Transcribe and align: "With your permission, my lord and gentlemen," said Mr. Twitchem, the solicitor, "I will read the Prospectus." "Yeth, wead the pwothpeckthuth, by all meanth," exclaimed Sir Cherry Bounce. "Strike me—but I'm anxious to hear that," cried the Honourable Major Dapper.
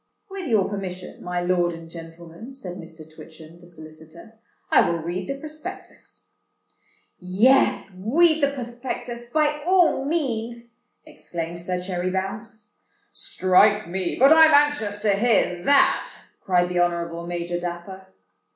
"With 0.31 0.47
your 0.47 0.67
permission, 0.67 1.23
my 1.23 1.41
lord 1.41 1.73
and 1.73 1.87
gentlemen," 1.87 2.55
said 2.55 2.77
Mr. 2.77 3.07
Twitchem, 3.07 3.59
the 3.59 3.67
solicitor, 3.67 4.39
"I 4.71 4.81
will 4.81 4.97
read 4.97 5.29
the 5.29 5.35
Prospectus." 5.37 6.33
"Yeth, 7.19 7.93
wead 7.93 8.41
the 8.41 8.47
pwothpeckthuth, 8.47 9.31
by 9.31 9.61
all 9.63 10.03
meanth," 10.05 10.69
exclaimed 11.05 11.59
Sir 11.59 11.79
Cherry 11.79 12.09
Bounce. 12.09 12.73
"Strike 13.11 13.87
me—but 13.89 14.33
I'm 14.33 14.55
anxious 14.55 14.97
to 15.01 15.13
hear 15.13 15.63
that," 15.65 16.11
cried 16.43 16.69
the 16.69 16.79
Honourable 16.79 17.27
Major 17.27 17.59
Dapper. 17.59 18.07